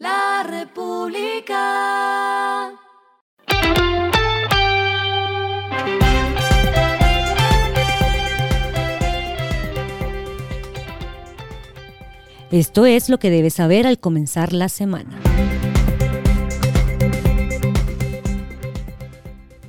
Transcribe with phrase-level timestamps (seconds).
[0.00, 1.60] La República.
[12.50, 15.18] Esto es lo que debes saber al comenzar la semana.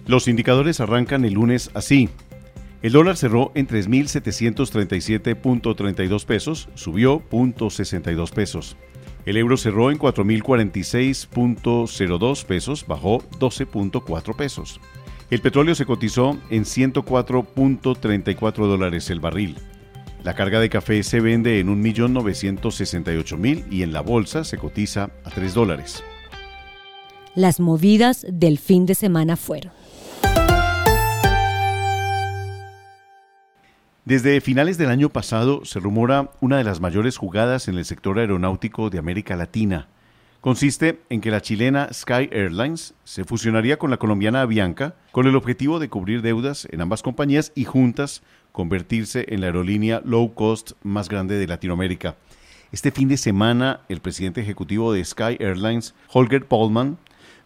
[0.06, 2.08] Los indicadores arrancan el lunes así.
[2.82, 8.78] El dólar cerró en 3.737.32 pesos, subió 0.62 pesos.
[9.26, 14.80] El euro cerró en 4.046.02 pesos, bajó 12.4 pesos.
[15.30, 19.58] El petróleo se cotizó en 104.34 dólares el barril.
[20.24, 25.30] La carga de café se vende en 1.968.000 y en la bolsa se cotiza a
[25.30, 26.04] 3 dólares.
[27.34, 29.72] Las movidas del fin de semana fueron.
[34.04, 38.18] Desde finales del año pasado se rumora una de las mayores jugadas en el sector
[38.18, 39.90] aeronáutico de América Latina.
[40.42, 45.36] Consiste en que la chilena Sky Airlines se fusionaría con la colombiana Avianca con el
[45.36, 50.72] objetivo de cubrir deudas en ambas compañías y juntas convertirse en la aerolínea low cost
[50.82, 52.16] más grande de Latinoamérica.
[52.72, 56.98] Este fin de semana, el presidente ejecutivo de Sky Airlines, Holger Paulman,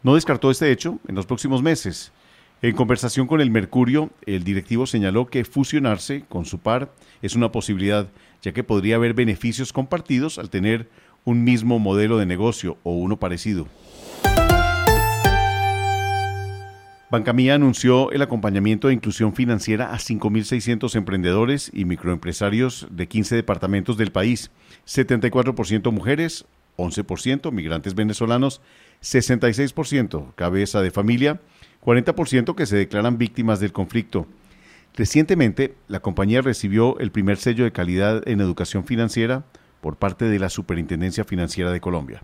[0.04, 2.14] no descartó este hecho en los próximos meses.
[2.66, 7.52] En conversación con el Mercurio, el directivo señaló que fusionarse con su par es una
[7.52, 8.08] posibilidad,
[8.42, 10.90] ya que podría haber beneficios compartidos al tener
[11.26, 13.68] un mismo modelo de negocio o uno parecido.
[17.12, 23.96] Bancamía anunció el acompañamiento de inclusión financiera a 5.600 emprendedores y microempresarios de 15 departamentos
[23.96, 24.50] del país,
[24.88, 26.46] 74% mujeres,
[26.78, 28.60] 11% migrantes venezolanos,
[29.04, 31.40] 66% cabeza de familia,
[31.86, 34.26] 40% que se declaran víctimas del conflicto.
[34.96, 39.44] Recientemente, la compañía recibió el primer sello de calidad en educación financiera
[39.82, 42.24] por parte de la Superintendencia Financiera de Colombia.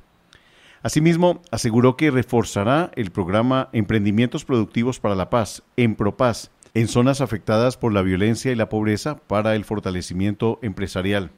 [0.82, 7.22] Asimismo, aseguró que reforzará el programa Emprendimientos Productivos para la Paz, en ProPaz, en zonas
[7.22, 11.30] afectadas por la violencia y la pobreza para el fortalecimiento empresarial.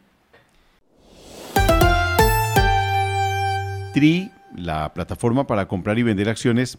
[3.94, 6.78] TRI, la plataforma para comprar y vender acciones,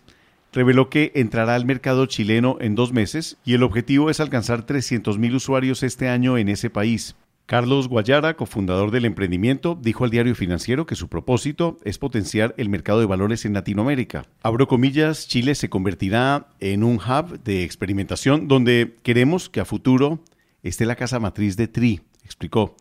[0.55, 5.35] reveló que entrará al mercado chileno en dos meses y el objetivo es alcanzar 300.000
[5.35, 7.17] usuarios este año en ese país.
[7.47, 12.71] Carlos Guayara, cofundador del emprendimiento, dijo al diario financiero que su propósito es potenciar el
[12.71, 14.25] mercado de valores en Latinoamérica.
[14.43, 20.21] Abro comillas, Chile se convertirá en un hub de experimentación donde queremos que a futuro
[20.63, 22.77] esté la casa matriz de TRI, explicó.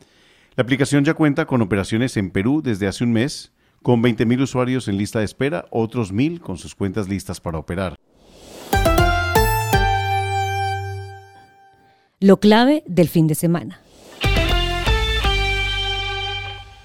[0.56, 3.52] La aplicación ya cuenta con operaciones en Perú desde hace un mes,
[3.84, 7.96] con 20.000 usuarios en lista de espera, otros 1.000 con sus cuentas listas para operar.
[12.20, 13.82] Lo clave del fin de semana.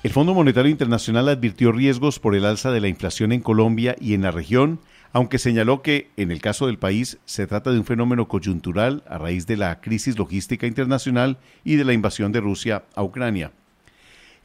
[0.03, 4.15] El Fondo Monetario Internacional advirtió riesgos por el alza de la inflación en Colombia y
[4.15, 4.80] en la región,
[5.12, 9.19] aunque señaló que, en el caso del país, se trata de un fenómeno coyuntural a
[9.19, 13.53] raíz de la crisis logística internacional y de la invasión de Rusia a Ucrania.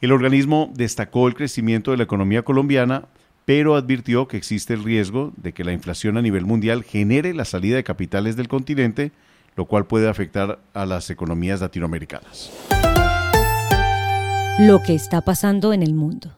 [0.04, 3.06] El organismo destacó el crecimiento de la economía colombiana,
[3.46, 7.46] pero advirtió que existe el riesgo de que la inflación a nivel mundial genere la
[7.46, 9.12] salida de capitales del continente,
[9.56, 12.52] lo cual puede afectar a las economías latinoamericanas
[14.58, 16.30] lo que está pasando en el mundo.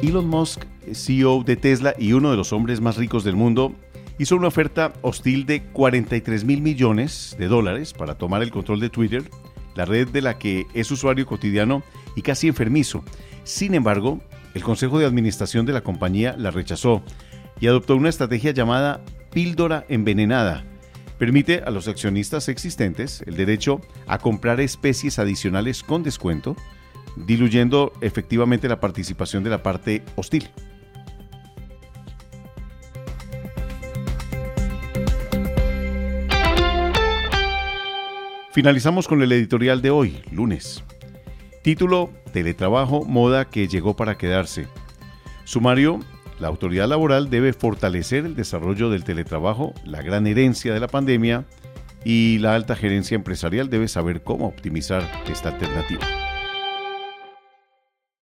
[0.00, 3.74] Elon Musk, CEO de Tesla y uno de los hombres más ricos del mundo,
[4.20, 8.88] hizo una oferta hostil de 43 mil millones de dólares para tomar el control de
[8.88, 9.24] Twitter,
[9.74, 11.82] la red de la que es usuario cotidiano
[12.16, 13.04] y casi enfermizo.
[13.44, 14.20] Sin embargo,
[14.54, 17.02] el Consejo de Administración de la compañía la rechazó
[17.60, 19.00] y adoptó una estrategia llamada
[19.30, 20.64] píldora envenenada,
[21.22, 26.56] Permite a los accionistas existentes el derecho a comprar especies adicionales con descuento,
[27.14, 30.50] diluyendo efectivamente la participación de la parte hostil.
[38.52, 40.84] Finalizamos con el editorial de hoy, lunes.
[41.62, 44.68] Título, Teletrabajo, moda que llegó para quedarse.
[45.44, 46.00] Sumario,
[46.38, 51.46] la autoridad laboral debe fortalecer el desarrollo del teletrabajo, la gran herencia de la pandemia,
[52.04, 56.21] y la alta gerencia empresarial debe saber cómo optimizar esta alternativa.